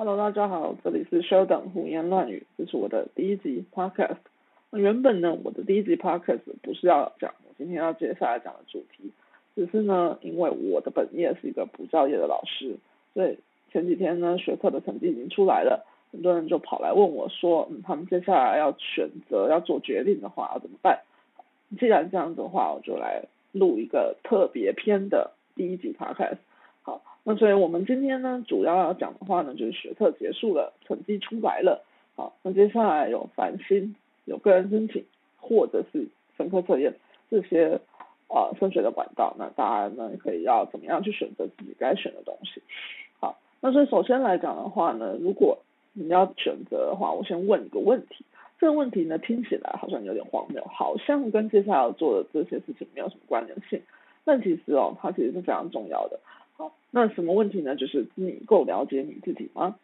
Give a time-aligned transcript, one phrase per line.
[0.00, 4.18] Hello，大家好，这里是 Sheldon 胡言乱语，这是我的第一集 Podcast。
[4.70, 9.10] 那原本呢，我的第一集 Podcast 不是要讲我今天要接下来讲的主题，
[9.56, 12.76] 只是呢，因为我的本业是一个补教业的老师，
[13.12, 13.40] 所以
[13.72, 21.00] 前几天呢，学测的成绩已经出来了，很多人就跑来问我说，嗯，他们接下来要选择要做决定的话要怎么办？
[21.76, 26.38] 既然这样子的话，我就来录一个特别篇的第一集 Podcast。
[27.28, 31.84] 那所以我们今天呢，主要要讲的话呢，就是学测结束了，成绩出来了。
[32.16, 35.04] 好，那接下来有繁星，有个人申请，
[35.36, 36.06] 或者是
[36.38, 36.94] 分科测验
[37.28, 37.80] 这些
[38.28, 42.62] 啊升学的管道，那大家呢可以要怎么样去选择自己该选的东西？
[43.20, 45.58] 好，那所以首先来讲的话呢，如果
[45.92, 48.24] 你要选择的话，我先问一个问题。
[48.58, 53.82] 这个问题呢，听起来好像有点荒谬，好像跟接下来要做的这些事情没有什么关联性。
[54.24, 56.18] 但其实哦，它其实是非常重要的。
[56.58, 57.74] 好，那什么问题呢？
[57.74, 59.76] 就是你够了解你自己吗？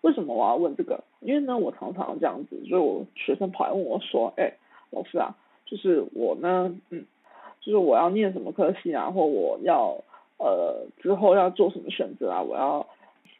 [0.00, 1.04] 为什么我要问这个？
[1.20, 4.54] 因为呢，我常常这样子，所以我学生跑来问我说：“哎，
[4.90, 7.04] 老师啊，就是我呢，嗯，
[7.60, 10.02] 就是我要念什么科系啊，或我要
[10.38, 12.40] 呃之后要做什么选择啊？
[12.40, 12.86] 我要。”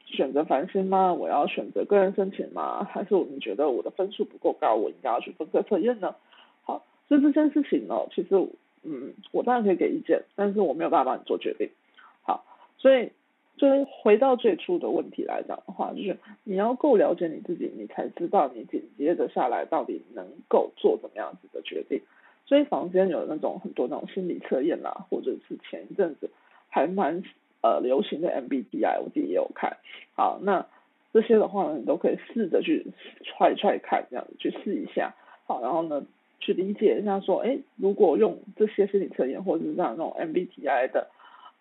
[0.05, 1.14] 选择繁星吗？
[1.14, 2.85] 我要选择个人申请吗？
[2.85, 6.14] 还是你觉得我的分数不够高，我应该要去分科测验呢？
[6.64, 8.29] 好，所以这件事情呢，其实
[8.83, 11.70] 嗯，我当然可以给意见，但是我没有办法帮你做决定。
[12.83, 13.13] 所以
[13.57, 22.03] 就是回到最初的问题来讲的话，就是你要够了解你自己，你才知道你紧接着下来到底能够做怎么样子的决定。
[22.45, 26.29] 所以房间有那种很多那种心理测验啦，或者是前一阵子
[26.69, 27.23] 还蛮。
[27.65, 29.77] 呃，流行的 MBTI 我自己也有看，
[30.17, 30.67] 好，那
[31.13, 32.89] 这些的话呢，你都可以试着去
[33.23, 35.15] 踹踹看，这样子去试一下，
[35.47, 36.05] 好，然后呢，
[36.41, 41.07] 去理解一下说，哎，如果用这些心理测验或者是像那种 MBTI 的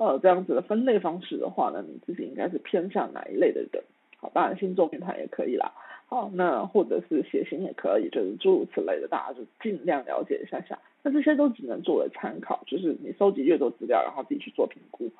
[0.01, 3.83] 呃这样子的分类方式的话呢，你自己应该是偏向哪一类的人？
[4.17, 5.73] 好，当然星座平台也可以啦，
[6.07, 10.79] 好，那或者是血型也可以，就是诸如此类的，大家就尽量了解一下下。
[11.03, 15.11] 那这些都只能作为参考，就是你收集越多资料，然后自己去做评估。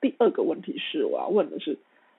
[0.00, 1.78] 第二个问题是，我要问的是，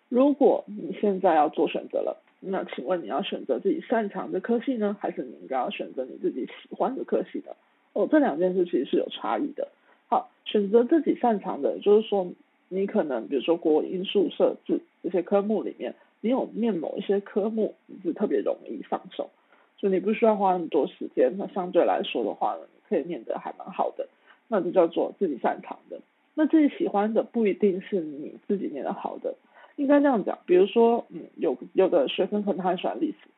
[0.09, 7.53] 如果你现在要做选择了，那请问你要选择自己擅长的科系呢，还是你应该要选择你自己喜欢的科系呢？
[7.93, 9.69] 哦，这两件事其实是有差异的。
[10.11, 12.27] 好，选择自己擅长的，就是说
[12.67, 19.29] 你可能比如说国英数设置这些科目里面，你有念某一些科目，你是特别容易上手，
[19.77, 24.09] 就你不需要花很多时间，那相对来说的话呢，你可以念得还蛮好的，
[24.49, 26.01] 那就叫做自己擅长的。
[26.33, 29.35] 那自己喜欢的不一定是你自己念的好的，
[29.77, 30.39] 应该这样讲。
[30.45, 33.29] 比如说，嗯，有有的学生可能他很喜欢历史，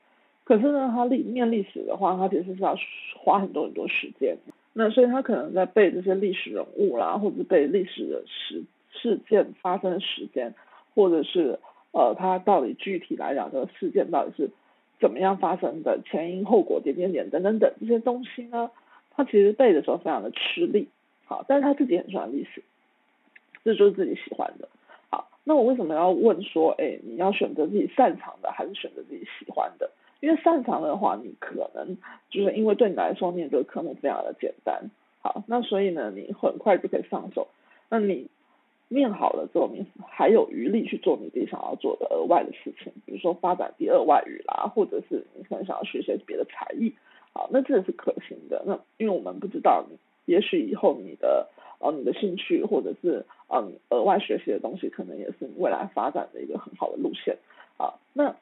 [0.44, 2.76] 可是呢，他历念历史的话，他其实是要
[3.18, 4.38] 花很多很多时间。
[4.74, 10.54] 那所以他可能在背这些历史人物啦，或者背历史的事事件发生的时间，
[10.96, 11.60] 或者是
[11.92, 14.50] 呃，他到底具体来讲这个事件到底是
[15.00, 18.72] 怎么样发生的，前因后果点点点等等等这些东西呢，
[19.12, 20.90] 他其实背的时候非常的吃力。
[21.26, 22.64] 好，但是他自己很喜欢历史。
[23.64, 24.68] 这就是自己喜欢的，
[25.10, 29.90] 好，那我为什么要问说，哎，你要选择自己擅长的，还是选择自己喜欢的？
[30.24, 31.98] 因为擅长的话，你可能
[32.30, 34.90] 就是因为对你来说念这个科目非常的简单，
[35.22, 37.50] 好，那所以呢，你很快就可以上手。
[37.90, 38.30] 那你
[38.88, 46.94] 念好了之后，你还有余力去做你自己想要做的额外的事情，比如说发展第二外语啦，或者是你可能想要学些别的才艺，
[47.34, 48.64] 好，那这是可行的。
[48.66, 49.86] 那因为我们不知道，
[50.24, 51.50] 也许以后你的。
[51.80, 57.38] 呃，你的兴趣或者是嗯额外学习的东西，可能也是你未来发展的一个很好的路线
[57.76, 58.00] 啊。
[58.14, 58.34] 那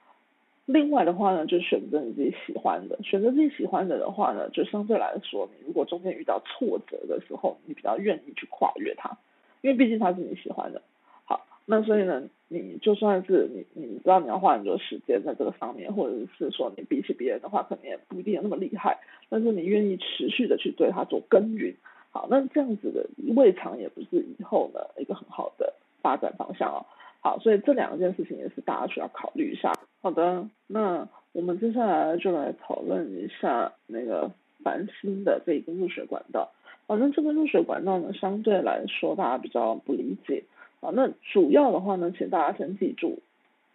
[0.71, 9.17] 另外的话呢，就选择你自己喜欢的，选择自己喜欢的的话呢，就相对来说，你如果中间遇到挫折的时候，你比较愿意去跨越它，
[9.61, 10.81] 因为毕竟它是你喜欢的。
[11.25, 18.99] 好，那所以呢，你就算是你你知道你要花很多时间在这个上面，或者是说你比起别人的话，可能也不一定有那么厉害，
[19.29, 21.75] 但是你愿意持续的去对它做耕耘。
[22.11, 26.85] 好，那这样子的未尝也不是以后的一个很好的发展方向哦。
[27.21, 29.71] 好，所以这两件事情也是大家需要考虑一下。
[30.01, 34.31] 好的，那我们接下来就来讨论一下那个
[34.63, 36.51] 繁星的这一个入学管道。
[36.87, 40.43] 反正这个入学管道呢，相对来说大家比较不理解。
[40.81, 43.19] 啊，那主要的话呢，请大家先记住，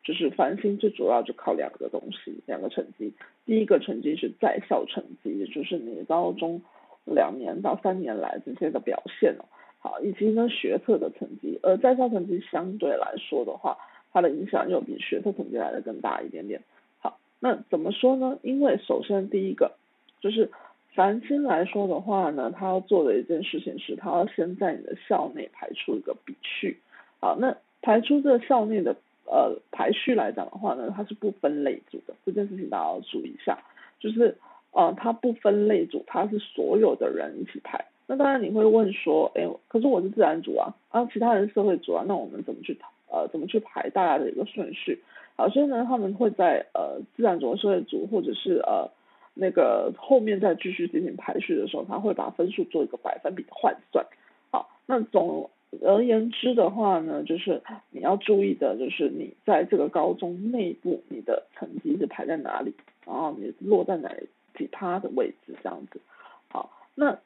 [0.03, 3.15] 就是繁星最主要就靠两个东西，两个成绩。
[3.47, 6.61] 第一个成绩是在校成绩，也就是你高中。
[7.09, 9.47] 两年到三年来这些的表现哦，
[9.79, 13.79] 好，以及呢学测的成绩，而在校成绩相对来说的话，
[14.13, 16.63] 它的影响又比学测成绩来的更大一点点。
[16.99, 18.39] 好，那怎么说呢？
[18.43, 19.73] 因为首先第一个
[20.21, 20.51] 就是
[20.95, 26.81] 繁星来说的话呢，他要做的一件事情是，他要先在你的校内排出一个比序。
[27.21, 28.97] 好，那排出这个校内的
[29.27, 33.59] 呃排序来讲的话呢，它是不分类组的，这件事情大家要注意一下，
[34.01, 34.37] 就是
[34.73, 37.85] 呃它不分类组，它是所有的人一起排。
[38.09, 42.79] 那当然你会问说，哎，可是我是自然组啊，啊其他人是社会组啊，那我们怎么去
[43.11, 45.03] 呃怎么去排大家的一个顺序？
[45.37, 48.89] 好，所以呢他们会在呃自然组、社会组或者是呃
[49.35, 54.07] 那个后面再继续进行排序的时候，他会把分数做一个百分比的换算。
[54.53, 55.51] 好，那总
[55.83, 57.61] 而言之的话呢，就是
[57.91, 62.73] 你要注意的就是你在这个高中内部你的成绩是排在哪里，
[63.05, 64.15] 然后你落在哪
[64.57, 66.01] 几趴的位置这样子。
[66.49, 67.19] 好，那。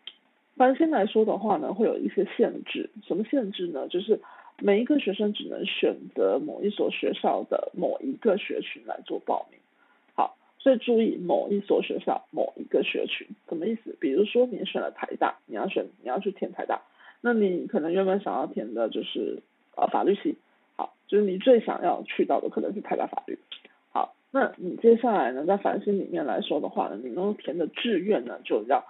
[0.61, 2.91] 凡先来说的话呢，会有一些限制。
[3.09, 3.89] 什么限制呢？
[3.89, 4.21] 就是
[4.59, 9.59] 每一个学生只能选择某一所学校的某一个学群来做报名。
[10.15, 13.97] 好，所以注意某一所学校某一个学群什么意思？
[14.01, 16.83] 比如说你选了台大，你要选你要去填台大，
[17.23, 19.43] 那你可能原本想要填的就是
[19.77, 20.37] 呃法律系。
[20.77, 23.39] 好，就是你最想要去到的可能是台大法律。
[23.95, 28.85] 好，那你接下来呢，在繁星里面来说的话呢，你能填的志愿呢就要。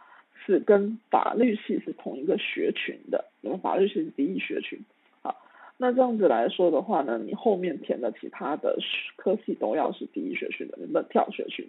[0.45, 4.79] 是跟法律系是同一个学群的，因为法律系是第一学群。
[5.23, 5.37] 好，
[5.77, 8.79] 那这样子来说的话呢，你后面填的其他的
[9.17, 11.69] 科系都要是第一学群的，你不能跳学群。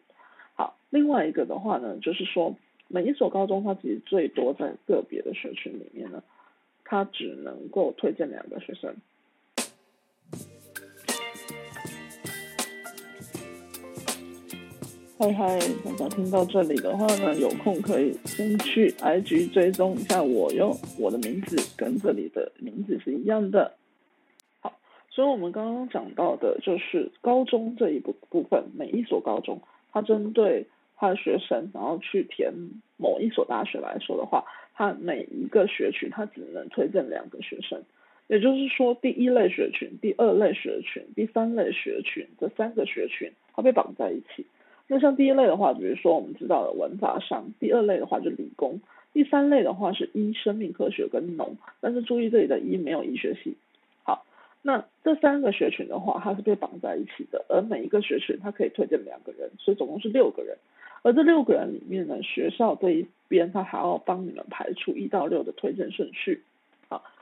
[0.55, 2.55] 好，另外一个的话呢，就是说
[2.87, 6.23] 每一所高中它其实最多在个别的学群里面呢，
[6.83, 8.95] 它只能够推荐两个学生。
[15.21, 23.75] 嗨嗨，大家听到这里的话呢，有空可以先去 IG 追踪一下我哟，我的名字跟这里的名字是一样的。
[24.61, 24.73] 好，
[25.11, 30.65] 所以我们刚刚讲到的就是高中这一部部分，每一所高中，它针对
[30.95, 32.51] 它的学生，然后去填
[32.97, 34.43] 某一所大学来说的话，
[34.73, 37.83] 它每一个学群它只能推荐两个学生，
[38.25, 44.47] 也就是说，第一类学群、第二类学群、第三类学群这三个学群，它被绑在一起。
[44.93, 48.81] 那像第一类的话，比如说我们知道的文法商；第二类的话就理工；
[49.13, 51.55] 第三类的话是医、生命科学跟农。
[51.79, 53.55] 但是注意这里的医没有医学系。
[54.03, 54.25] 好，
[54.61, 60.57] 那这三个学群的话，它是被绑在一起的，而每一个学群它可以推荐两个人，所以总共是六个人。
[61.03, 66.43] 而这六个人里面呢，学校这一边他还要帮你们排除一到六的推荐顺序。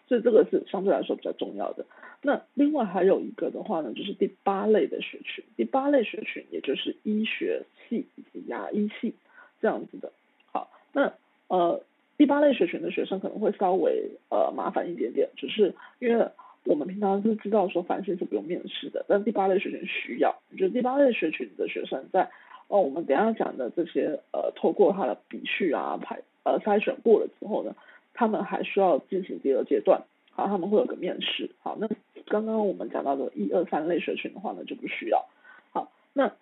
[0.10, 1.86] 所以这个是相对来说比较重要的。
[2.24, 9.14] 那另外还有一个的话呢，就是第八类的学群，第八类学群也就是医学系以及牙医系
[9.62, 10.12] 这样子的。
[10.52, 11.14] 好，那
[11.48, 11.82] 呃
[12.18, 16.28] 第八类学群的学生可能会稍微呃麻烦一点点，只是因为
[16.66, 20.36] 我们平常是知道说凡星是不用面试的，但第八类学群需要。
[20.58, 22.30] 就第八类学群的学生在
[22.68, 27.76] 哦我们等下讲的这些呃透过他的笔试啊排呃筛选过了之后呢，
[28.20, 30.02] 他们还需要进行第二阶段。
[30.32, 31.52] 好，他们会有个面试。
[31.62, 31.88] 好，那
[32.28, 35.26] 刚刚我们讲到的一二三类学群的话呢，就不需要。
[35.72, 36.34] 好，那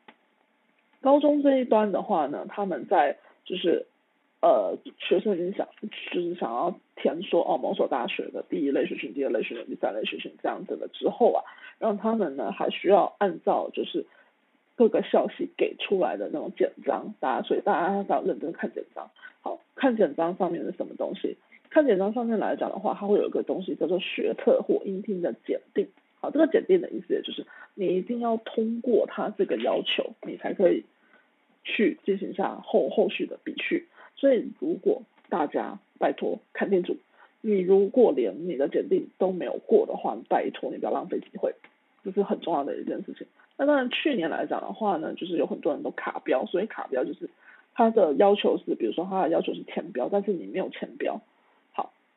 [1.02, 3.86] 高中这一端的话呢，他们在就是
[4.42, 5.68] 呃，学生已经想
[6.12, 11.44] 就是想要填说哦，某所大学的第一类学群、第二类学群、第三类学群这样子了之后啊，
[11.78, 14.08] 让他们呢还需要按照就是
[14.76, 19.12] 各个校系给出来的那种简章，大家所以大家要认真看简章。
[19.42, 21.38] 好看简章上面是什么东西？
[21.70, 25.88] 看简章上面来讲的话，它会有一个东西叫做学测或音听的检定。
[26.20, 30.84] 好，这个检定的意思也就是你一定要通过它这个要求，你才可以
[31.64, 33.86] 去进行下后后续的笔试。
[34.16, 36.98] 所以如果大家拜托看清楚，
[37.42, 41.54] 你如果连你的检定都没有过的话，拜托你不要浪费机会，
[42.04, 43.28] 这是很重要的一件事情。
[43.58, 47.30] 那当然去年来讲的话呢，就是有很多人都卡标，所以卡标就是
[47.76, 51.22] 它的要求是，比如说它的要求是填标，但是你没有填标。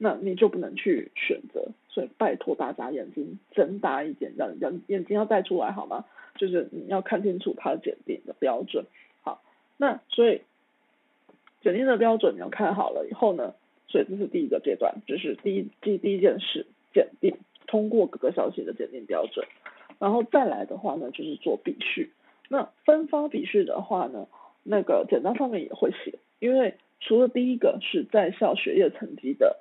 [0.03, 6.07] 那你就不能去选择，所以拜托大家眼睛睁大一点，让让眼睛要带出来好吗？
[6.37, 8.87] 就是你要看清楚它的检定的标准。
[9.21, 9.43] 好，
[9.77, 10.41] 那所以
[11.61, 13.53] 检定的标准你要看好了以后呢，
[13.89, 16.65] 所以这是第一个阶段，就是第一第第一件事，
[16.95, 19.47] 检定通过各个消息的检定标准，
[19.99, 22.11] 然后再来的话呢，就是做笔序。
[22.49, 24.29] 那分发笔序的话呢，
[24.63, 29.61] 那个简章上面也会写，因为除了第一个是在校学业成绩的。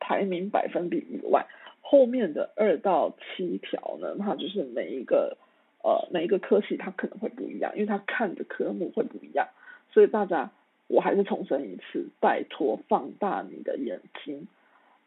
[0.00, 1.46] 排名百分比以外，
[1.82, 5.36] 后面的二到七条呢，它就是每一个
[5.84, 9.48] 呃每一个科系它可能会不一样，因为它看的科目会不一样，
[9.92, 10.50] 所以大家
[10.88, 14.48] 我还是重申一次，拜托放大你的眼睛，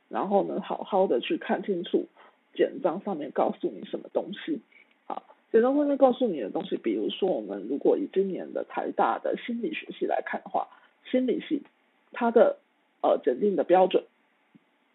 [0.10, 2.06] 然后呢好好的去看清楚
[2.54, 4.62] 简章上面告诉你什么东西。
[5.06, 10.68] 好，简章上面告诉你的东西，比如说我们如果以今年的台大的心理学系来看的话，
[11.10, 11.64] 心理系
[12.12, 12.58] 它的
[13.02, 14.04] 呃检定的标准。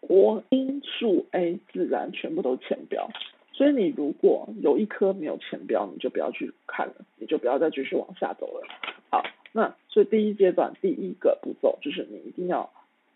[0.09, 3.11] 国英数 A 自然全部都前标，
[3.53, 8.67] 所以你如果有一科没有前标，你就不要去看了，你就不要再继续往下走了。
[9.11, 12.71] 好，那所以第一阶段第一个步骤就是你一定要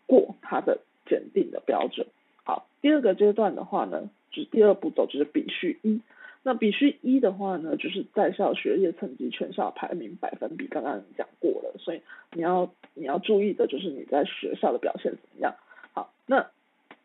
[0.06, 2.06] 过它的检定的标准。
[2.44, 6.00] 好，第二个阶段的话呢，就是第二步骤就是比序一。
[6.44, 12.02] 那比序一的话呢，就是在校学业成绩全校排名百分比，刚刚讲过了，所以
[12.34, 15.56] 你要你要注意的就是你在学校的表现怎么样。
[15.92, 16.46] 好，那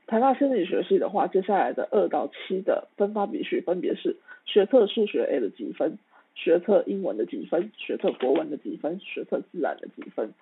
[0.10, 6.00] 台大心理学系的话，接下来的二到七的分发比序分别是学测数学 A 的几分，
[6.34, 10.34] 学测英文的几分，学测国文的几分，学测自然的几分。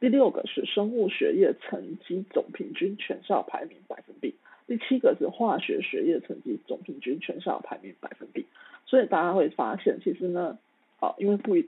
[0.00, 4.34] 第六个是生物学业成绩总平均全校排名百分比。
[4.66, 8.44] 第七个是化学学业成绩总平均全校排名百分比，
[8.84, 10.58] 所以大家会发现，其实呢，
[11.00, 11.66] 啊，因为不一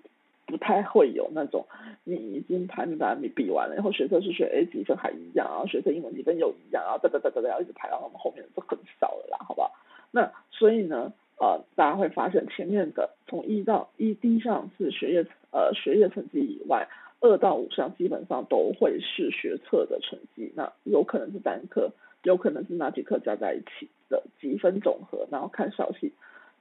[0.48, 1.64] 不太会有那种
[2.02, 9.70] 你已经排名百分比完了，然后学测数学 A 几分还一样，然后学测英文几分又一样，然后哒哒哒哒哒要一直排到我们后面就很少了啦，好不好？
[10.10, 16.88] 那所以呢，呃，大家会发现前面的从一到一第一项是学业呃学业成绩以外，
[17.20, 21.92] 二到五项基本上都会是学测的成绩，那有可能是单科。
[22.24, 26.12] 有可能是哪几课加在一起的积分总和，然后看消息，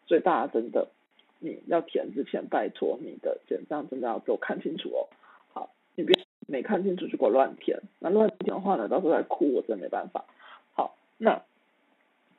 [0.06, 0.88] 所以大家真的
[1.40, 5.08] 你要填之前，拜托你的简章真的要给我看清楚哦。
[5.54, 6.16] 好，你别
[6.48, 10.26] 没看清楚就给我乱填，那乱填的话呢，到时候再哭，我真没办法。
[10.74, 11.44] 好，那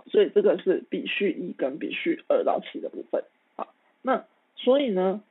[0.06, 3.24] 所以这个是比序一跟比序二到七的部分。
[3.56, 4.24] 好，那
[4.56, 5.22] 所以呢，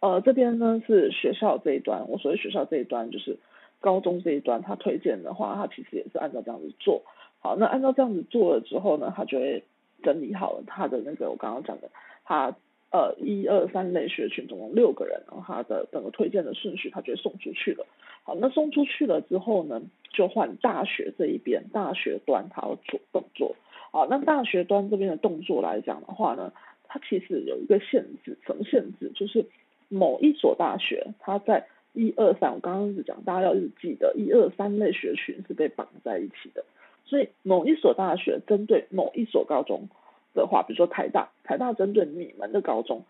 [0.00, 3.38] 呃，这边呢是学校这一端，我所谓学校这一端就是
[3.80, 7.02] 高中这一端，他推荐的话，他其实也是按照这样子做。
[7.40, 9.64] 好，那按照这样子做了之后呢，他就会
[10.02, 11.90] 整理好了他的那个我刚刚讲的，
[12.24, 12.54] 他
[12.90, 17.86] 呃一二三类学群总共六个人，然后他的整个推荐的顺序，他就送出去了。
[18.22, 19.80] 好，那送出去了之后呢，
[20.12, 23.56] 就换大学这一边，大学端他要做动作。
[23.92, 26.52] 好，那大学端这边的动作来讲的话呢，
[26.86, 29.10] 它其实有一个限制，什么限制？
[29.14, 29.46] 就是
[29.88, 36.64] 某一所大学，它在一二三，我刚刚一直讲大家要日记得，一二三类学群是被绑在一起的。
[37.04, 39.88] 所以某一所大学针对某一所高中
[40.34, 43.04] 的话，比如说台大，台大针对你们的高中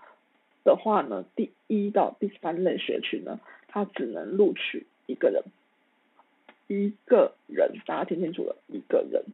[0.64, 5.42] 的话呢，第一到第三类学区呢，它只能录取一个人，
[6.66, 9.24] 一个人，大家听清楚了，一个人。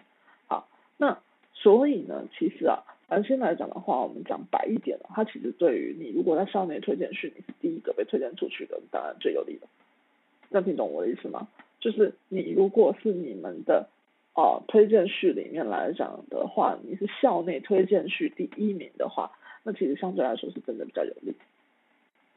[0.46, 1.20] 好，那
[1.54, 9.66] 所以呢，其实啊，而先来讲的话，我们讲白一点了，它其实对于你如果在校内推荐序你是第一个被推荐出去的，当然最有利的。
[10.50, 11.48] 能听懂我的意思吗？
[11.80, 13.88] 就是你如果是你们的。
[14.36, 21.34] 哦，推荐序里面来讲的话，你是校内推荐序第一名的话，那其实相对来说是真的比较有利，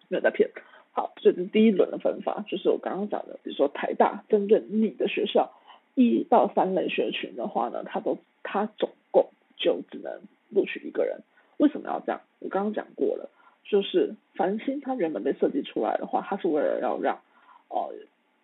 [0.08, 0.50] 没有在骗。
[0.94, 5.52] 好，这是第一轮的分法，就是我刚刚讲的，比如说台大针对你的学校
[5.94, 11.20] 一到三类学群的话呢，它都它总共就只能录取一个人。
[11.58, 12.22] 为什么要这样？
[12.40, 13.30] 我刚刚讲过了，
[13.66, 17.20] 就是繁星它原本被设计出来的话，它是为了要让
[17.68, 17.92] 哦。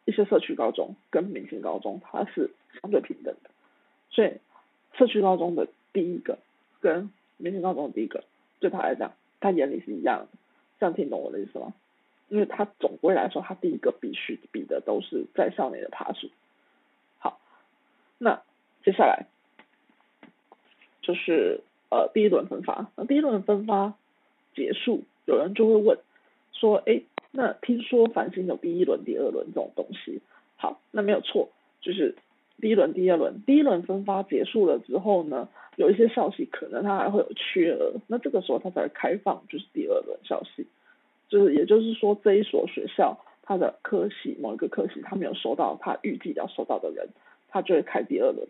[0.06, 3.50] 一些社区高中跟明星高中，它是相对平等的，
[4.12, 4.34] 所以
[4.94, 6.38] 社区高中的第一个
[6.80, 8.24] 跟明星高中的第一个，
[8.60, 10.38] 对他来讲，他眼里是一样的，
[10.80, 11.74] 这样听懂我的意思吗？
[12.30, 16.30] 因为他总归来说，他第一个必须比的都是在校内的爬数。
[17.18, 17.40] 好，
[18.20, 18.44] 那
[18.84, 19.26] 接下来
[21.02, 23.96] 就是呃第一轮分发，那第一轮分发
[24.54, 25.98] 结束，有人就会问
[26.54, 27.02] 说，哎。
[27.38, 30.22] 那听说繁星有第一轮、第二轮这种东西，
[30.56, 31.50] 好，那没有错，
[31.82, 32.16] 就是
[32.62, 40.66] 第一轮、第二轮，第一轮分发结束了之后呢，有一些校系可能它还会有缺额，那这个时候它才会开放，就是第二轮消息，
[41.28, 47.10] 就是也就是说这一所学校它的科系某一个科系它没有收到它预计要收到的人，
[47.50, 48.48] 它就会开第二轮。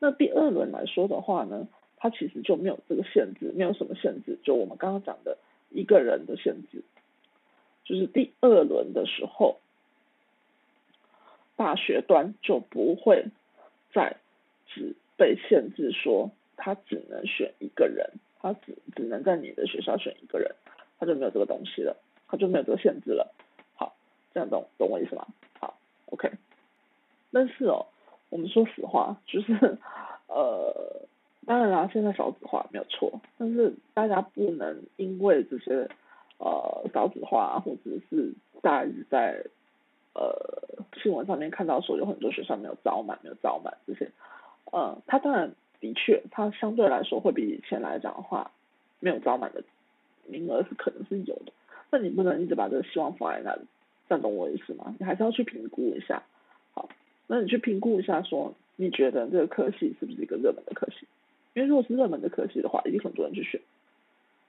[0.00, 5.38] 那第二轮来说的话呢，它其实就没有这个限制，没有什么限制，就我们刚刚讲的
[5.70, 6.82] 一个人的限制。
[7.86, 9.60] 就是第二轮的时候，
[11.54, 13.26] 大学端就不会
[13.94, 14.16] 再
[14.66, 20.56] 只被限制说他只能选一个人，他只只能在你的学校选一个人，
[20.98, 23.32] 他就没有这个东西了，他就没有这个限制了。
[23.76, 23.94] 好，
[24.34, 25.24] 这样懂懂我意思吗？
[25.60, 26.28] 好，OK。
[27.30, 27.86] 但是哦，
[28.30, 29.78] 我们说实话，就是
[30.26, 31.06] 呃，
[31.46, 35.88] 当然啦，现在少子化没有错，但是大家不能因为这些。
[36.38, 39.44] 呃，少子化，或者是大家在
[40.14, 40.34] 呃
[41.02, 44.10] 新闻上面看到说有很多学校没有招满，没有招满这些，
[44.72, 48.50] 呃，他当然的确，他相对来说会比以前来讲的话，
[49.00, 49.64] 没有招满的
[50.26, 51.52] 名额是可能是有的，
[51.90, 53.62] 那你不能一直把这个希望放在那里，
[54.08, 54.94] 样懂我意思吗？
[54.98, 56.22] 你还是要去评估一下，
[56.74, 56.88] 好，
[57.26, 61.06] 那你去评估一下，说你觉得这个科系是不是一个热门的科系？
[61.54, 63.60] 因为如果是热门的科系的话，一定很多人去选。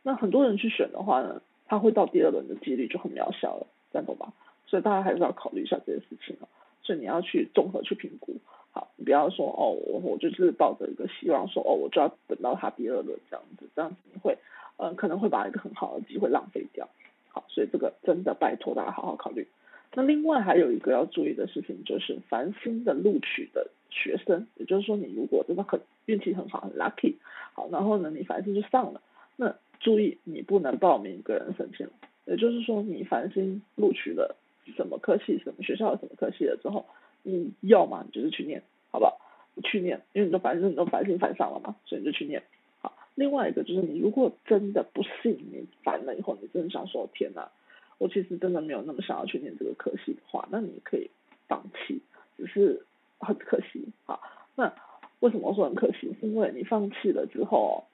[0.03, 4.33] 那很多人去选的话呢，他会到第二轮的几率就很渺小了，这样懂吧？
[4.65, 6.47] 所以大家还是要考虑一下这件事情啊。
[6.81, 8.35] 所以你要去综合去评估，
[8.71, 14.37] 好，你不要说哦，我我就是抱着一个希望说哦，我就要等到他第二轮这样子，这样子你会，
[14.77, 16.87] 嗯，可能会把一个很好的机会浪费掉。
[17.27, 19.47] 好，所以这个真的拜托大家好好考虑。
[19.93, 27.15] 那另外还有一个要注意的事情就是，繁星的录取的学生，也就是说你如果真的很运气很好很 lucky，
[27.53, 29.01] 好，然后呢你繁星就上了，
[29.35, 31.87] 那注意你不能报名个人申请，
[32.25, 34.35] 也就是说你繁星录取了。
[34.75, 36.85] 什么科系，什么学校什么科系了之后，
[37.23, 39.17] 你要嘛，你就是去念，好不好？
[39.63, 42.43] 去念，因为你都反正你都烦心烦上了嘛，所以你就去念。
[42.81, 47.49] 好，另外一个就是你如果真的不信你烦了以后，你真的想说天哪，
[47.97, 51.09] 我其实真的没有那么想要去念这个科系的话，那你可以
[51.47, 52.01] 放弃，
[52.35, 52.85] 只是
[53.19, 53.85] 很可惜。
[54.03, 54.21] 好，
[54.55, 54.73] 那
[55.21, 56.13] 为什么说很可惜？
[56.19, 57.85] 是因为你放弃了之后，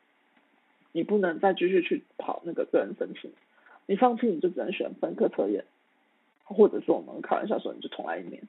[0.93, 3.29] 你不能再继续去跑那个个人申请，
[3.85, 5.65] 你放弃你就只能选分科测验。
[6.45, 8.43] 或者说我们开玩笑说你就重来一年，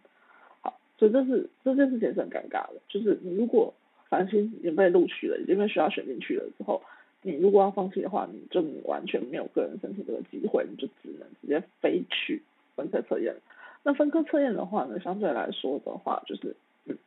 [0.62, 3.72] 好，所以这是这件事情是很尴尬的，就是你如果
[4.08, 6.82] 繁星已经被录取了，已经被学校选进去了之后，
[7.22, 12.42] 你如果要放弃的话，你就完全没有个人申请这个机会，你就只能直接飞去
[12.74, 13.36] 分科测验。
[13.84, 16.98] 那分科测验的话呢，相对来说的话，就是嗯，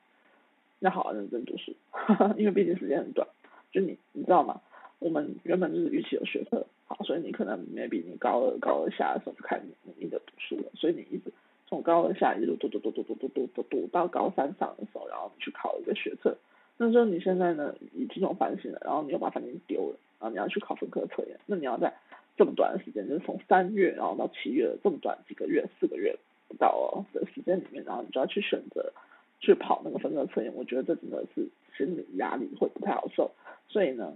[0.79, 1.75] 要好好认真读书，
[2.39, 3.27] 因为毕竟时间很短，
[3.73, 4.61] 就你你知道吗？
[4.99, 6.65] 我们原本就是预期有学测。
[6.89, 11.33] 好，所以你可能 maybe 你高二高二下的时候就开始努力的读书了，所以你一直
[11.67, 16.37] 从高二下一路读读读读读读读读读到高三上的时候，然后你去考一个学测，
[16.77, 21.93] 那时候你现在呢已经有反省了，然后你又把反省丢了，然后你要去考分科测验，那你要在
[22.37, 28.93] 这么短的时间，就是从三月然后到七月这么短几个月四个月不到的时间里面，然后你就要去选择
[29.41, 33.31] 去跑那个分科测验，我觉得这真的是心理压力会不太好受，
[33.67, 34.13] 所以呢。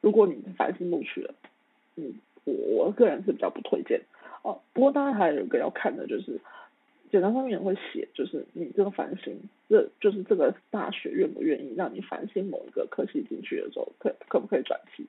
[0.00, 1.34] 如果你繁星录取了，
[1.96, 2.14] 嗯，
[2.44, 4.00] 我我个人是比较不推荐
[4.42, 4.60] 哦。
[4.72, 6.40] 不过当然还有一个要看的就是，
[7.10, 9.36] 简单上面也会写，就是你这个繁星，
[9.68, 15.06] 这就是这个大学愿不愿意让你繁星某一个科系进去的时候，可可不可以转系？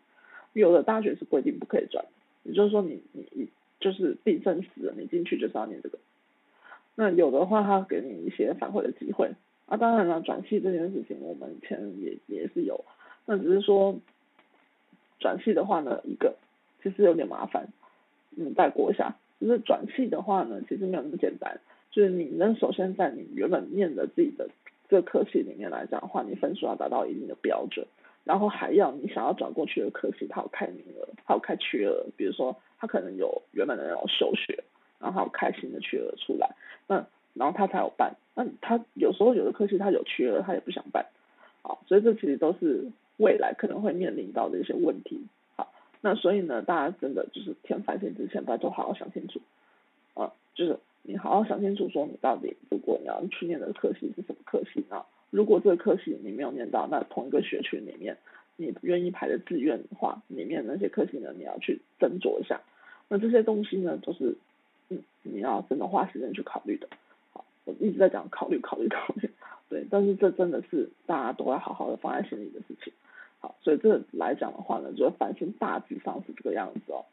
[0.53, 2.05] 有的大学是规定不可以转，
[2.43, 3.47] 也就是说你你你
[3.79, 5.99] 就是定生死了，你进去就是要念这个。
[6.95, 9.31] 那有的话，他给你一些反馈的机会
[9.67, 9.77] 啊。
[9.77, 12.83] 当然了，转系这件事情，我们以前也也是有，
[13.25, 13.95] 那只是说。
[15.19, 16.35] 转系的话呢，一个
[16.81, 17.67] 其实有点麻烦，
[18.37, 19.15] 嗯，带过一下。
[19.39, 21.61] 就是转系的话呢，其实没有那么简单。
[21.91, 24.49] 就是你能，首先在你原本念的自己的
[24.89, 27.87] 这个科系里面来讲的话，你分数要达到一定的标准，
[28.25, 32.05] 然后还要你想要转过去的科系，它有开名额，它有开缺额。
[32.17, 34.63] 比如说，它可能有原本的那种休学，
[34.99, 36.55] 然后它有开新的缺额出来，
[36.87, 38.15] 那然后它才有办。
[38.35, 41.05] 那它有时候有的科系它有缺额，它也不想办，
[41.61, 42.91] 啊，所以这其实都是。
[43.19, 45.19] 未来可能会面临到的一些问题，
[45.57, 49.41] 好，那所以呢，大家真的就是填繁星之前，大家都好好想清楚，
[50.13, 55.05] 啊，就是你好好想清楚，说你到底如果你要去念的科系是什么科系啊？
[55.31, 58.17] 如果这个科系你没有念到，那同一个学群里面，
[58.55, 62.61] 你愿意排的志愿的话，里面那些科系呢，你要去斟酌一下。
[63.09, 64.37] 那这些东西呢，都是
[64.89, 66.87] 嗯，你要真的花时间去考虑的。
[67.33, 69.29] 好，我一直在讲考虑，考虑，考虑，
[69.69, 72.93] 对，但是这真的是大家都要好好的放在心里的事情。
[73.39, 77.05] 好，所以这来讲的话呢，就反正大致上是这个样子哦。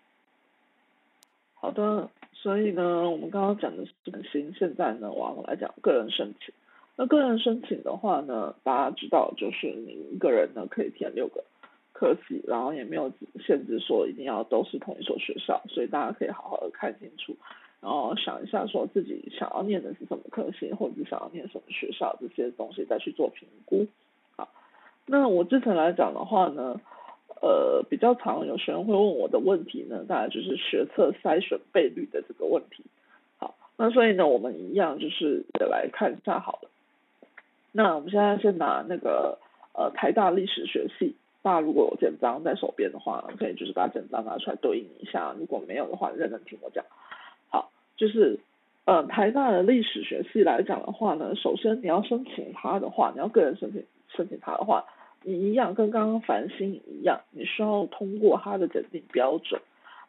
[1.54, 6.54] 好的，所以呢，我们刚刚讲的是繁星，现在呢，我要来讲个人申请。
[6.96, 11.44] 那个人申请的话呢，大家知道，就是你一个人呢可以填六个
[11.92, 17.36] 科系，然后也没有限制说一定要都是同一所学校，所以大家可以好好的看清楚，
[17.80, 23.86] 然后想一下说自己想要念的是什么科系，或者是想要念什么学校这些东西，再去做评估。
[25.06, 26.80] 那我之前来讲的话呢，
[27.40, 32.82] 呃，比较常有学生会问我的问题呢，大概就是学测筛选倍率的这个问题。
[33.38, 36.70] 好，那所以呢，我们一样就是来看一下好了。
[37.70, 39.38] 那我们现在先拿那个
[39.74, 45.32] 呃台大历史学系，大家如果有简章在手边的话，可以就是把简章拿出来对应一下。
[45.38, 46.84] 如果没有的话，认真听我讲。
[47.48, 48.40] 好，就是
[48.86, 54.84] 呃台大的历史学系来讲的话呢，首先你要申请它的话，你要个人申请申请它的话。
[55.28, 59.60] 你一样跟刚刚繁星一样，你需要通过它的检定标准。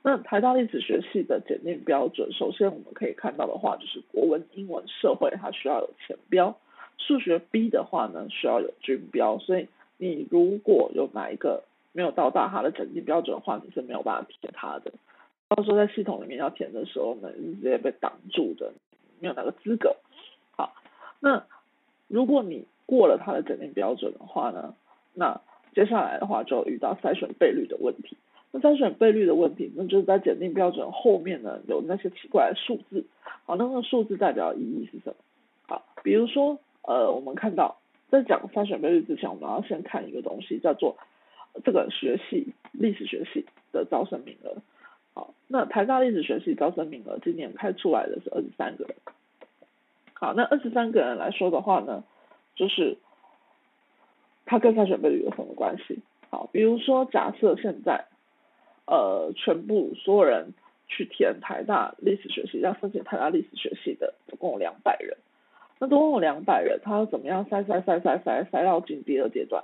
[0.03, 6.55] 那台大历史学系的检定标准，首先我们可以看到的话，就是国文、英文、社会它需要有前标，
[6.99, 9.39] 数学 B 的话呢需要有均标。
[9.39, 14.91] 所以你如果有哪一个没有到达它的检定标准的话，你是没有办法填它的。
[15.49, 18.71] 到时候在系统里面要填的时候呢，是直接被挡住的，
[19.19, 19.95] 没有那个资格。
[20.55, 20.75] 好，
[21.19, 21.43] 那
[22.07, 24.75] 如果你过了它的检定标准的话呢？
[25.17, 25.41] 那
[25.73, 28.15] 接下来的话就遇到筛选倍率的问题。
[28.51, 33.03] 那筛选倍率的问题，那就是在检定标准后面呢有那些奇怪的数字。
[33.45, 35.15] 好，那个数字代表意义是什么？
[35.67, 37.77] 好，比如说呃，我们看到
[38.09, 40.97] 在讲筛选倍率之前，我们要先看一个东西，叫做
[41.65, 44.55] 这个学系历史学系的招生名额。
[45.13, 48.95] 好，那台大历史学系招生名额今年开出来的是二十三个人。
[50.13, 52.03] 好，那二十三个人来说的话呢，
[52.55, 52.97] 就是
[54.47, 55.99] 它跟筛选倍率有什么关系？
[56.31, 58.05] 好，比如说假设现在
[58.87, 60.53] 呃全部所有人
[60.87, 65.17] 去填台大历史学系，要申请台大历史学系的，总共有两百人。
[65.77, 69.63] 那总共有两百人，他要怎么样筛筛筛筛筛筛到进第二阶段？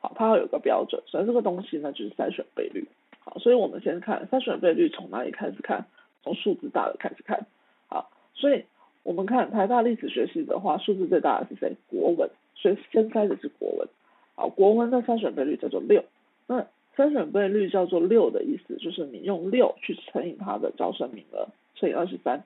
[0.00, 2.88] 好，它要有个标准，所以这个东西呢就是筛选倍率。
[3.20, 5.84] 好，所以我们先看筛选倍率从哪里开始看？
[6.22, 7.46] 从数字大的开始看。
[7.88, 8.64] 好，所以。
[9.04, 11.74] 我们看台大历史学系的话，数字最大的是谁？
[11.88, 13.88] 国文，所以先筛的是国文。
[14.34, 16.04] 好，国文的筛选倍率叫做六。
[16.46, 16.66] 那
[16.96, 22.44] 筛选倍率叫做六的意思，就是你用六去乘以它的招生名额，乘以二十三。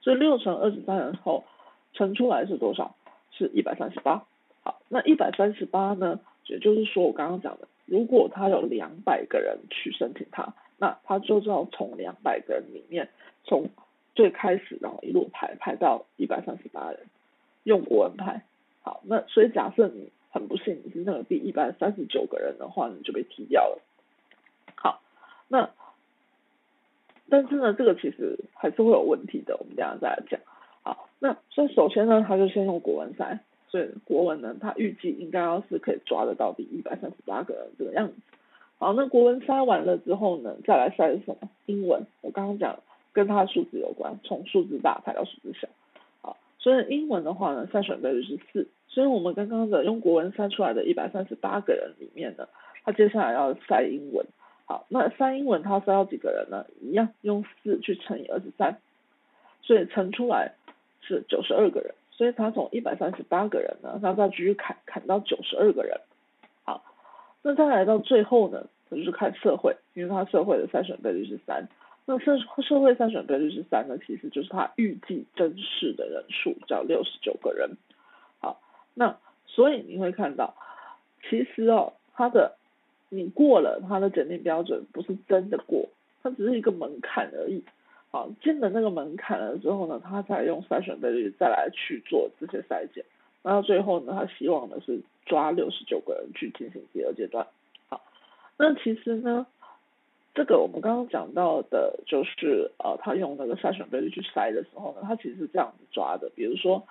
[0.00, 1.44] 所以六乘二十三然后
[1.92, 2.94] 乘出来是多少？
[3.30, 4.24] 是一百三十八。
[4.62, 6.20] 好，那一百三十八呢？
[6.46, 13.08] 也就是说我刚刚讲的，如果他有两百个人去申请它，那他就要从两百个人里面
[13.44, 13.70] 从。
[14.16, 17.00] 最开始，然后一路排排到一百三十八人，
[17.64, 18.44] 用国文排。
[18.80, 23.80] 好，那所以假设你很不幸你是那个第一百三十九个人的话，你就被踢掉了。
[24.74, 25.00] 好，
[25.46, 25.70] 那
[27.28, 30.40] 但是呢，这个其实还是会有问题的，我们等下再来讲。
[30.82, 38.14] 好，那所以首先呢，他就先用国文筛，所以国文呢，他预计应该要是可以抓得到第一百三十八个人这个样子。
[38.78, 41.48] 好，那国文筛完了之后呢，再来筛什么？
[41.66, 42.80] 英文，我刚刚讲。
[43.14, 45.68] 跟他的数字有关，从数字大排到数字小，
[46.20, 52.46] 好，所以英文的话呢，筛选倍率是四，所以我们刚刚的用国文筛出来的一百三十八个人里面呢，
[52.84, 54.24] 他接下来要筛英文，
[54.66, 56.64] 好，那筛英文他筛到几个人呢？
[56.80, 58.78] 一样用四去乘以二十三，
[59.62, 60.52] 所以乘出来
[61.00, 66.00] 是九十二个人，所以他从一百三十八个人呢，他再继续砍砍到九十二个人，
[66.62, 66.84] 好，
[67.42, 71.66] 那再来到最后呢，他就是看社会，因为他社会的筛选倍率是三。
[72.06, 77.70] 那社社会筛选倍率是三呢，其实就是他预计真实的人数叫六十九个人。
[78.94, 80.54] 那所以你会看到，
[81.28, 82.56] 其实哦，他的
[83.08, 85.88] 你过了他的检定标准，不是真的过，
[86.22, 87.62] 它只是一个门槛而已。
[88.10, 93.04] 好，进了那个门槛了之后呢，他才用筛选倍率再来去做这些筛检，
[93.42, 97.46] 然后最后呢，他希望的是抓六十九个人去进行第二阶段。
[97.88, 98.00] 好，
[98.56, 99.46] 那其实呢？
[100.36, 106.28] 这个我们刚刚讲到的，就是呃，他用那个筛选倍率去筛的时候呢，他其实是这样子抓的。
[106.34, 106.82] 比如说，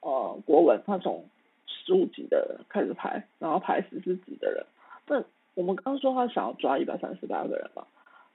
[0.00, 1.24] 呃，国文他从
[1.68, 4.64] 十五级的人开始排，然后排十四级的人。
[5.06, 5.22] 那
[5.54, 7.86] 我们刚刚说他想要抓一百三十八个人嘛，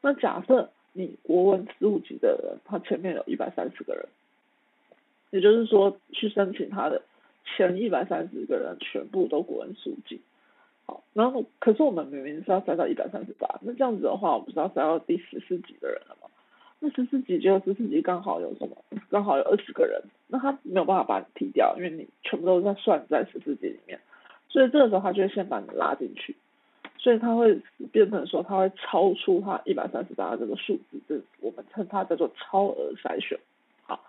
[0.02, 4.08] 那假设你国文十五级的人，他前面有一百三十个人，
[5.32, 7.02] 也就是说去申请他的
[7.46, 10.22] 前一百三十个人全部都国文十五级。
[10.86, 16.30] 好，然后可是我们明明是要塞到一百三十八，那这样子的话，我们不是要塞到第十四级的人了吗？
[16.86, 18.76] 那十四级只有十四级刚好有什么？
[19.10, 24.02] 刚好有二十个人，那他没有办法把你踢掉，因为你全部都在算在十四级里面，
[24.50, 26.36] 所以这个时候他就会先把你拉进去，
[26.98, 27.62] 所以他会
[27.93, 33.39] 变成说他会超出他一百三十八这个数字，这我们称它叫做超额筛选。
[33.84, 34.04] 好，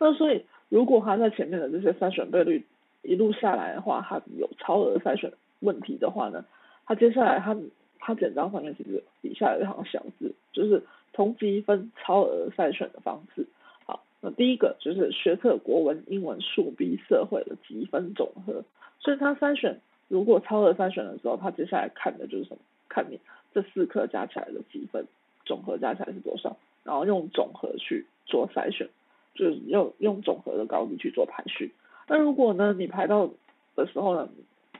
[0.00, 2.64] 那所以如果他在前面的这些筛选倍率
[3.02, 5.30] 一路下来的话，他有超额筛选。
[5.60, 6.42] 问题的话呢，
[6.86, 7.54] 他接下来他
[7.98, 10.82] 他简章上面其实底下有一行小字，就是
[11.14, 13.46] 同积分超额筛选的方式。
[13.86, 18.62] 好，那第一个就是学测国文、英文、数 B、社会的积分总和。
[19.00, 22.58] 所以他筛选如果超额筛选的时候，他接下来看的就是什么？
[22.88, 23.18] 看你
[23.52, 25.06] 这四科加起来的积分
[25.44, 28.88] 总和加起来是多少，然后用总和去做筛选，
[29.34, 31.72] 就是用用总和的高低去做排序。
[32.06, 33.30] 那如果呢，你排到
[33.74, 34.28] 的时候呢，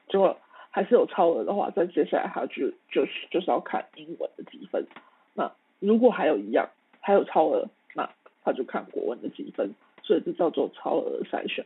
[0.08, 0.36] 就
[0.70, 4.86] 还是有超额的话，再接下来他就就是就是要看英文的积分。
[5.34, 5.50] 那
[5.86, 6.70] 如果还有一样
[7.00, 8.10] 还有超额，那
[8.44, 9.74] 他就看国文的积分。
[10.06, 11.64] 所以这叫做超额筛选。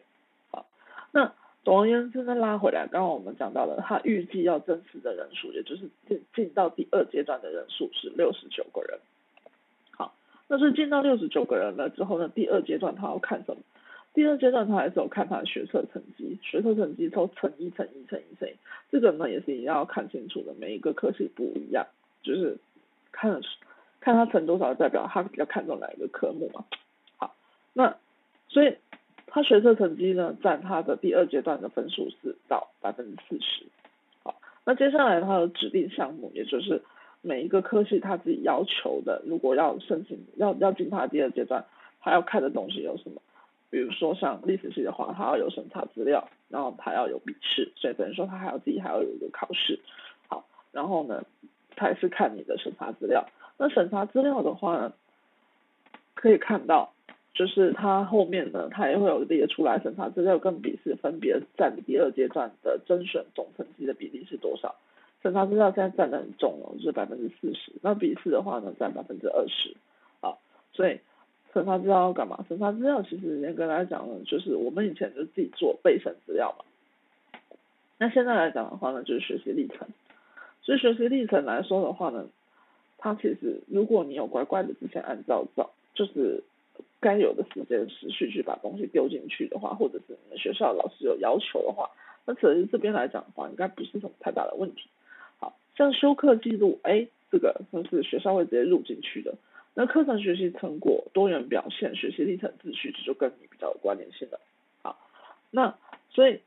[0.53, 0.65] 好，
[1.11, 9.01] 那总而言之呢，拉回来，刚刚我们讲到了，他预计要真实的人数，也就是进进到第二阶段的人数是六十九个人。
[9.91, 10.15] 好，
[10.47, 13.61] 那是进到六十九个人了之后呢，第二阶段他要看什么？
[14.15, 18.53] 第二阶段他还是有看他的学测成绩，学测成绩抽乘一乘一乘一乘一，
[18.93, 21.89] 这个呢也是一定要看清楚的，每一个科系不一样，
[22.23, 22.57] 就是
[23.11, 23.41] 看
[24.01, 26.65] 看他乘多少，代表他比较看重哪一个科目嘛。
[27.17, 27.35] 好，
[27.73, 27.97] 那
[28.49, 28.77] 所以
[29.27, 33.67] 他学测成绩呢占他的第二阶段的分数是到百分之四十。
[34.23, 36.83] 好，那接下来他的指定项目，也就是
[37.21, 41.65] 每一个科系他自己要求的，如果要申请要要进他第二阶段，
[42.01, 43.21] 他要看的东西有什么？
[43.71, 49.79] 比如说像历史系的话，他要有审查资料，然后他要有笔试，所以等于说他还要自己还要有一个考试。
[50.27, 51.23] 好，然后呢，
[51.77, 53.29] 他也是看你的审查资料。
[53.59, 54.93] 那审查资料的话呢，
[56.15, 56.93] 可以看到，
[57.35, 64.77] 就是它后面呢，它也会有列出来审查资料跟笔试分别占第二阶段的甄选总成绩的比例是多少。
[65.23, 67.73] 审查资料现在占的很重哦，就是百分之四十。
[67.83, 69.77] 那笔试的话呢，占百分之二十。
[70.21, 70.39] 啊，
[70.73, 71.01] 所以。
[71.55, 72.45] 审查资料要干嘛？
[72.47, 76.65] 审查资料其实严格来讲呢，就是我们以前就自己做备审资料嘛。
[77.97, 79.89] 那现在来讲的话呢，就是学习历程。
[80.61, 82.27] 所以学习历程来说的话呢，
[82.99, 86.43] 它其实如果你有乖乖的之前按照照，就是
[87.01, 91.91] 该有的时间时序去把东西丢进去的话，或者是你们学校老师有要求的话，
[92.27, 94.89] 那其实这边来讲的话，应该不是什么太大的问题。
[95.39, 99.35] 好像修课记录，哎，这个就是学校会直接录进去的。
[99.75, 104.41] 那课程学习成果、多元表现、学习历程秩序，这就跟你比较有关联性了。
[104.83, 104.99] 好，
[105.53, 105.77] 那
[106.11, 106.41] 所以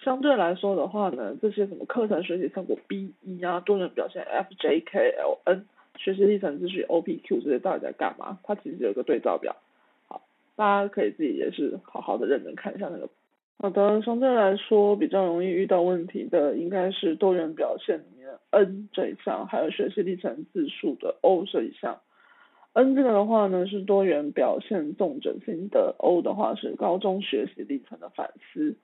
[0.00, 8.38] 相对来说的话呢，这些什么课程学习成果 B 一啊、多元表现 F J K L N、学习历程秩序 O P Q 这些到底在干嘛？
[8.42, 9.56] 它其实有个对照表。
[10.08, 10.22] 好，
[10.56, 13.08] 大家可以自己也是好好的认真看一下那个。
[13.58, 22.00] 好的，相对来说比较容易遇到问题的，应该是多元表现里面 N 这一项，还有学习历程字数的 O 这一项。
[22.72, 28.74] N 这个的话呢是多元表现重整心得，O 的话是高中学习历程的反思。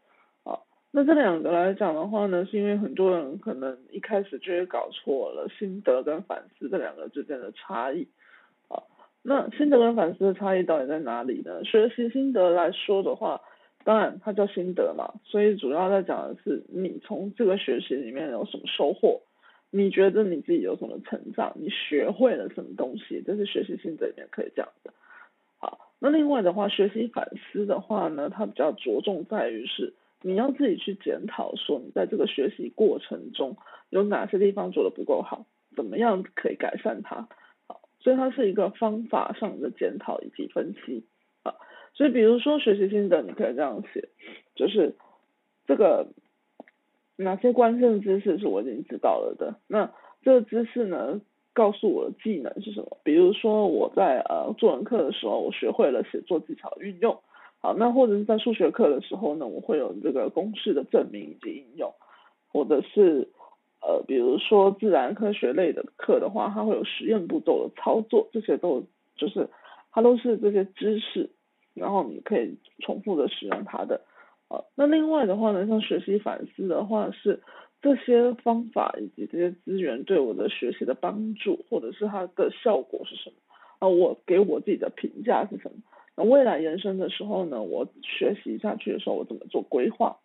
[0.90, 8.09] 那这两个来讲的话呢，是因为很多人可能一开始就会搞错了心得跟反思这两个之间的差异。
[8.68, 8.83] 啊，
[9.22, 11.62] 那心得跟反思的差异到底在哪里呢？
[11.64, 13.42] 学习心得来说的话，
[13.85, 19.20] 当然它叫心得嘛，所以主要在讲的是你从这个学习里面有什么收获。
[19.70, 21.53] 你觉得你自己有什么成长？
[21.57, 23.22] 你学会了什么东西？
[23.27, 24.94] 这是学习心得里面可以讲的。
[25.59, 33.57] 好，那另外的话，学习反思的话呢，它比较着重在于是你要自己去检讨，说你在这个学习过程中
[33.90, 37.28] 有哪些地方做的不够好，怎么样可以改善它。
[37.66, 41.04] 好，所以它是一个方法上的检讨以及分析。
[41.42, 41.54] 啊，
[41.94, 44.09] 所以比如说学习心得，你可以这样写，
[44.54, 44.96] 就是
[45.66, 46.09] 这个。
[47.20, 49.57] 哪些关键知识是我已经知道了的？
[49.66, 51.20] 那这个知识呢，
[51.52, 52.96] 告诉我的技能是什么？
[53.02, 57.18] 比如说我在呃作文课的时候，我学会了写作技巧运用。
[57.61, 61.92] 好，那或者是在数学课的时候呢，我会有这个公式的证明以及应用。
[62.51, 63.29] 或者是
[63.83, 68.85] 呃，比如说自然科学类的课的话，它会有实验步骤的操作，这些都
[69.16, 69.51] 就是
[69.92, 71.31] 它都是这些知识，
[71.75, 74.01] 然后你可以重复的使用它的。
[74.49, 77.42] 啊，那另外的话呢，像学习反思的话，是
[77.83, 83.37] 这些方法以及这些资源对我的学习的帮助，或者是它的效果是什么？
[83.81, 85.77] 啊，我给我自己的评价是什么？
[86.18, 90.18] 那未来延伸的时候呢，我学习下去的时候，我怎么做规划？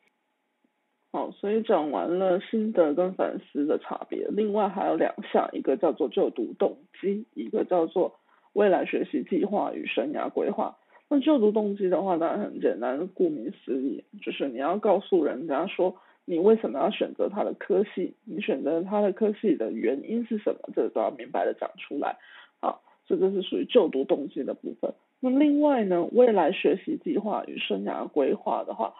[1.11, 8.15] 好，所以讲完了心得跟反思的差别，另外还有两项，一个叫做就读动机，一个叫做
[8.53, 10.79] 未来学习计划与生涯规划。
[11.09, 22.17] 那就读动机的话，当然很简单，顾名思义，就是你要告诉人家说，你为什么要选择他的科系，你选择他的科系的原因是什么，这个都要明白的讲出来。
[22.59, 24.91] 好，这个是属于就读动机的部分。
[25.25, 28.93] 那另外呢，未来学习计划与生涯规划的话，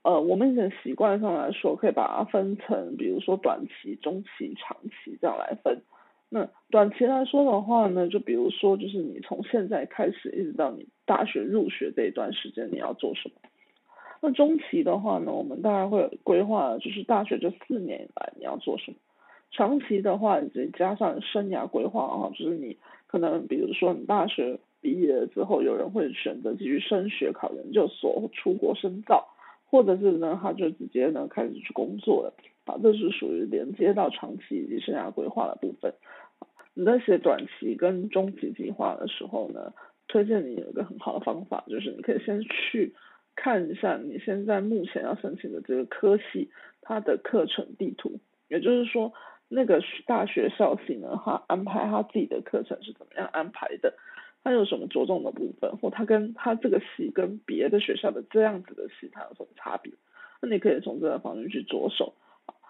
[0.00, 5.82] 呃，我们以前习惯上来说，可以把它分成，比如说短期、中期、长期这样来分。
[6.30, 13.34] 那短期来说的话呢，就比如说，就是你从现在开始一直到你大学入学这一段时间，你要做什么？
[14.22, 18.96] 那中期的话呢，我们大概会规划，就是大学这四年以来你要做什么？
[19.50, 29.28] 长期的话，以及加上生涯规划啊，就是你可能比如说你大学毕业了之后，有人会选择继续升学、考研究所、出国深造，
[29.66, 32.34] 或者是呢，他就直接呢开始去工作了。
[32.64, 35.94] 啊，这是属于连接到长期以及生涯规划的部分。
[36.74, 39.72] 你在写短期跟中期计划的时候呢，
[40.06, 42.94] 推荐你有一个很好的方法，就是你可以先去
[43.34, 46.50] 看一下你现在目前要申请的这个科系
[46.82, 49.12] 它的课程地图，也就是说
[49.48, 53.94] 那个大学校系呢，它安排它自己的课程是怎么样安排的，
[54.48, 59.92] 它有什么着重的部分，或它跟它这个系跟别的学校的这样子的系它有什么差别，
[60.40, 62.14] 那你可以从这个方面去着手。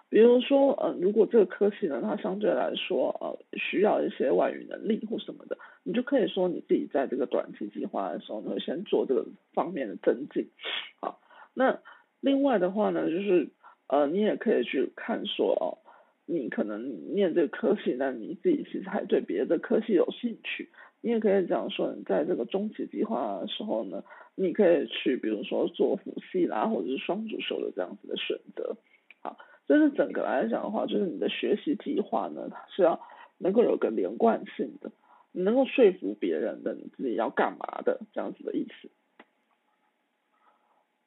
[0.09, 10.49] 比如说，呃，如果这个科系呢，它相对来说，呃，需要一些外语能力或什么的，你就可以说你自己在这个短期计划的时候呢，先做这个方面的增进。
[10.99, 11.21] 好，
[11.53, 11.79] 那
[12.19, 13.47] 另外的话呢，就是，
[13.87, 15.79] 呃，你也可以去看说，哦，
[16.25, 20.69] 你可能念这个科系，但你自己其实还对别的科系有兴趣，
[21.01, 24.03] 你也可以讲说，你在这个中期计划的时候呢，
[24.35, 28.75] 你可以去比如说做辅系啦，或者是双主修的这样子的选择。
[29.21, 32.99] 好，就是整个来讲的话，就是你的学习计划呢，它是要
[33.37, 34.91] 能够有个连贯性的，
[35.31, 38.89] 你能够说服别人的，你自己要干嘛的这样子的意思。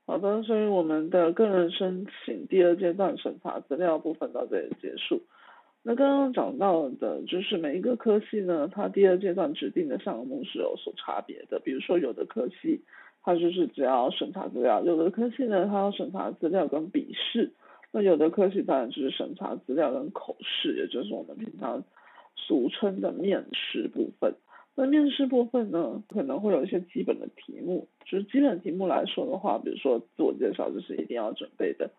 [0.06, 5.22] 好的，所以我们的个人申请第二阶段审查资料部分到这里结束。
[5.84, 11.58] 那刚刚讲到的，就是每一个科系呢，它第二阶段指定的项目是有所差别的。
[11.58, 12.82] 比如说有的科系，
[13.22, 17.50] 它就是只要审查资料；有的科系呢，它要审查资料跟笔试；
[17.90, 21.82] 那有的科系当然就是审查资料跟口试，也就是我们平常
[22.36, 24.36] 俗称的面试部分。
[24.74, 31.90] 那面试部分呢，可能会有一些基本的题目，就是基本题目来说的话，比如说自我介绍，这是一定要准备的。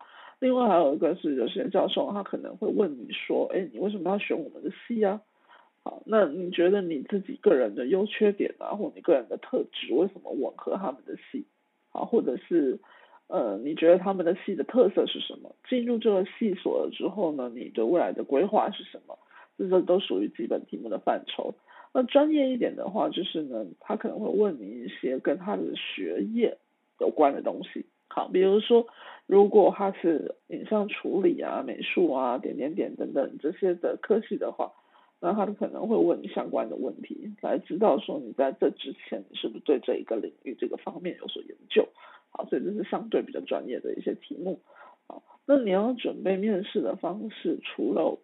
[0.44, 5.22] 另外还有一个是有些教授他可能会问你说，哎，你为什么要选我们的系啊？
[5.82, 11.46] 好，那你觉得你自己个人的优缺点啊，或你个人的特质为什么吻合他们的系？
[11.92, 12.78] 啊，或者是
[13.28, 15.56] 呃，你觉得他们的系的特色是什么？
[15.66, 19.18] 进入这个系所了之后呢，你对未来的规划是什么？
[19.56, 21.54] 这些都属于基本题目的范畴。
[21.94, 26.58] 那专业一点的话，就是呢，他可能会问你一些跟他的学业
[27.00, 27.86] 有关的东西。
[28.14, 28.86] 好，比如说，
[29.26, 34.70] 如果他是影像处理啊、美术啊、点点点等等这些的科系的话，
[35.20, 41.88] 那他可能会问你相关的问题，来知道说你在这之前你是不是对这一个领域这个方面有所研究。
[42.30, 44.60] 好，所以这是相对比较专业的一些题目。
[45.08, 48.20] 好，那你要准备面试的方式，除了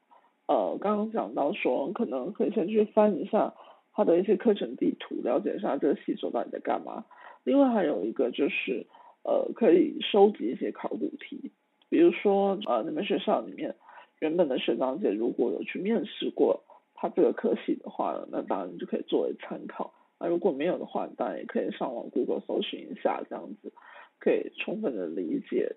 [0.47, 3.55] 呃，刚刚讲到说，可能可以先去翻一下
[3.93, 7.05] 他的一些课程地图，了解一下这个系所到底在干嘛。
[7.43, 8.87] 另外还有一个就是，
[9.23, 11.51] 呃，可以收集一些考古题，
[11.89, 13.77] 比如说，呃，你们学校里面
[14.21, 16.63] 原本的学长姐如果有去面试过
[16.95, 19.93] 他这个科系的话，那当然就可以作为参考。
[20.19, 23.73] 那如果没有的话，当然也可以上网 Google 搜寻一下，这样子
[24.19, 25.73] 可以充分的理解。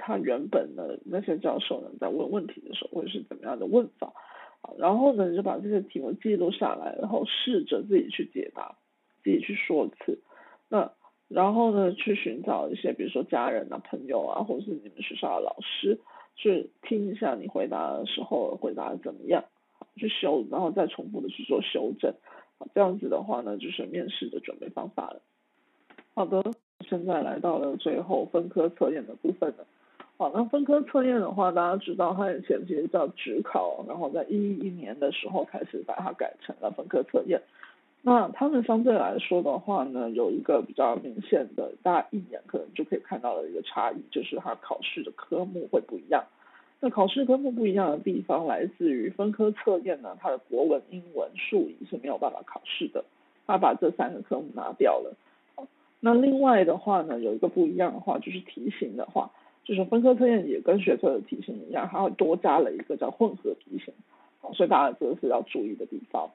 [0.00, 4.12] 他原本的那些教授呢，在问问题的时候会是怎么样的问法，
[4.78, 8.76] 然后呢，你就把这些题目记录下来，然后试着自己去解答，
[9.24, 10.20] 自己去说一次。
[10.68, 10.92] 那
[11.28, 15.98] 然后呢，去寻找一些，比如说家人啊、朋友啊，或者是你们学校的老师，
[16.36, 19.44] 去听一下你回答的时候回答的怎么样，
[19.96, 22.14] 去修，然后再重复的去做修正。
[22.74, 25.20] 这样子的话呢，就是面试的准备方法了。
[26.14, 26.42] 好的，
[26.88, 29.66] 现在来到了最后分科测验的部分了。
[30.16, 37.40] 好，那分科测验的话，大家知道它以前其实叫职考，然后在一一年的时候开始把它改成了分科测验。
[38.02, 46.24] 那他们相对来说的话呢，有一个比较明显的，大家一眼可能就可以看到的一个差异，就是它考试的科目会不一样。
[46.80, 53.04] 那考试科目不一样的地方来自于分科测验呢，它的国文、英文、数理是没有办法考试的，
[53.46, 55.16] 它把这三个科目拿掉了。
[56.00, 59.30] 那另外的话呢，有一个不一样的话，就是题型的话。
[59.64, 63.92] 就是分科测验也跟学测的题型一样，它会多加了一个叫混合题型，
[64.54, 66.30] 所以大家这个是要注意的地方。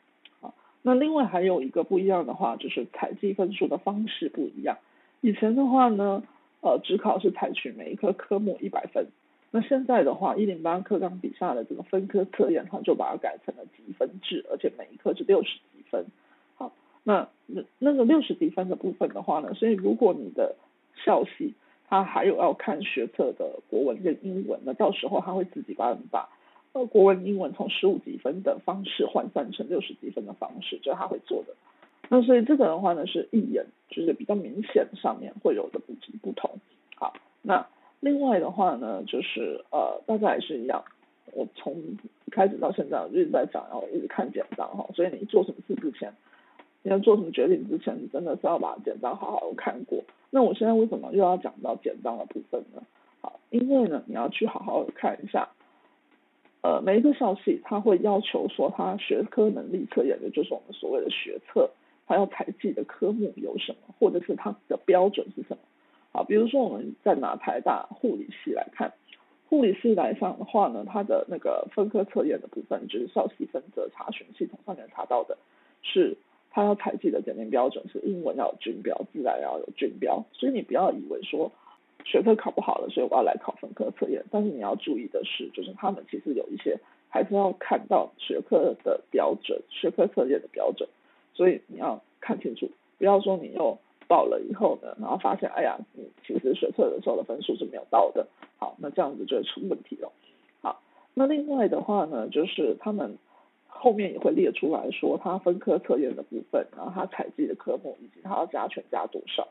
[0.84, 4.78] 那另外还有一个不一样的话，就是采集分数的方式不一样。
[5.22, 6.22] 以前的话呢，
[6.62, 9.08] 呃，只考是采取每一科科目一百分，
[9.52, 16.06] 那现在的话，一零八课纲底下的这个分科测验，它就把它改成了积分制，而且每一科是六十几分。
[16.56, 20.56] 好，那那那个六十几分的部分的话呢，所以如果你的
[21.06, 21.54] 校系
[21.88, 26.28] 他还有要看学测的国文跟英文，那到时候他会自己帮你把
[26.74, 31.54] 呃国文、英文从十五积分的方式换算成六十积分的方式，就是他会做的。
[32.10, 36.60] 那所以这个的话呢，是一眼就是比较明显上面会有的不不同。
[36.96, 37.66] 好，那
[38.00, 40.84] 另外的话呢，就是呃大家也是一样，
[41.34, 41.82] 我从
[42.32, 46.14] 开始到现在我一直在讲，然后一直看简章哈，所以你做什么事之前。
[46.86, 50.04] 你要做什么决定之前，你真的是要把简章好好看过。
[50.30, 52.84] 那我现在为什么又要讲到简章的部分呢？
[53.22, 55.48] 好，因为呢，你要去好好看一下，
[56.64, 61.70] 呃，每一个校系它会要求说，它学科能力测验，也就是我们所谓的学测，
[62.08, 65.58] 它要采集的科目有什么，或者是它的标准是什么。
[66.12, 68.94] 好，比如说我们在拿台大护理系来看，
[69.50, 75.38] 护理系来上的话呢，它的那个分科测验的部分，就是校系分则查询系统上面查到的，
[75.84, 76.18] 是。
[76.56, 81.52] 他要采集的检定标准是英文要有均标，自然要有均标，所以你不要以为说
[82.06, 84.24] 学科考不好了，所以我要来考分科测验。
[84.32, 86.80] 但是你要注意的是，就是他们其实有一些
[87.10, 90.88] 还是要看到学科的标准、学科测验的标准，
[91.34, 93.78] 所以你要看清楚，不要说你又
[94.08, 98.28] 报了以后呢，然后发现哎呀，你其实学测的时候的分数是没有到的，
[98.58, 100.12] 好，那这样子就会出问题了。
[100.62, 100.82] 好，
[101.14, 103.18] 那另外的话呢，就是他们
[103.68, 109.48] 后面也会列出来说，他分科测验的部分，然后他采集的科目以及他要加权加多少。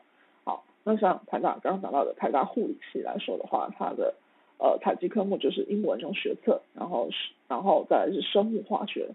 [0.83, 4.13] 那像台大刚刚讲到的台大护理系来说的话，它的
[4.57, 9.09] 呃采集科目就是英文用学测，然后是然后再是生物化学、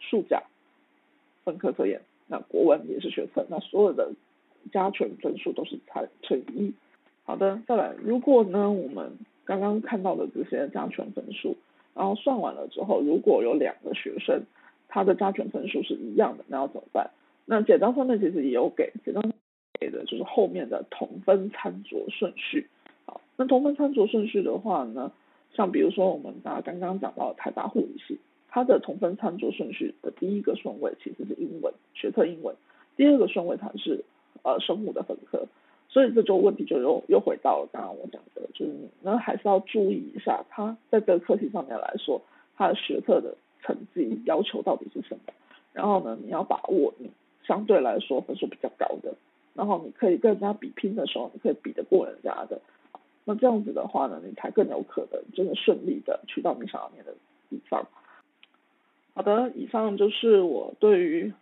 [0.00, 0.42] 数甲
[1.44, 4.12] 分科测验，那国文也是学测，那所有的
[4.72, 6.74] 加权分数都是才乘一。
[7.24, 9.12] 好的，再来，如果呢我们
[9.46, 11.56] 刚刚看到的这些加权分数，
[11.94, 14.42] 然后算完了之后，如果有两个学生
[14.88, 17.10] 他的加权分数是一样的，那要怎么办？
[17.46, 19.22] 那简章上面其实也有给，简章
[19.80, 22.68] 给的就是后面的同分餐桌顺序。
[23.06, 25.12] 好，那同分餐桌顺序的话呢，
[25.52, 28.18] 像比如说我们大家刚刚讲到台大护理系，
[28.48, 32.54] 它的同分餐桌顺序的第一个顺位其实是英文学测英文，
[32.96, 34.04] 第二个顺位它是
[34.42, 35.46] 呃生物的分科。
[35.88, 42.20] 所以这就问题就又又回到了刚刚我讲的，就是你呢还是要注意一下，他在这个课题上面来说，
[42.56, 45.32] 他的学测的成绩要求到底是什么？
[45.72, 47.10] 然后呢，你要把握你
[47.44, 49.14] 相对来说分数比较高的，
[49.54, 52.60] 然后你可以跟人家比拼的时候，你可以比得过人家的。
[53.24, 57.14] 那这样子的话呢，你才更有可能真的顺利的去到你想要念的
[57.48, 57.86] 地方。
[59.14, 61.32] 好的，以上就是我对于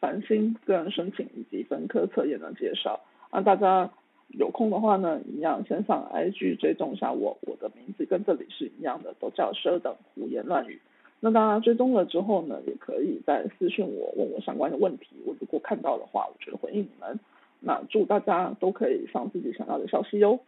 [0.00, 3.00] 繁星个人申请以及分科测验的介绍，
[3.32, 3.90] 那大家。
[4.28, 10.80] 有空的话呢，一样先上 IG 追踪一下我，我的名字跟这里是一样的，都叫蛇等胡言乱语。
[11.20, 17.20] 那大家追踪了之后呢，也可以在私信我问我相关的问题，我如果看到的话，我就回应你们。
[17.62, 20.40] 那祝大家都可以上自己想要的消息哟。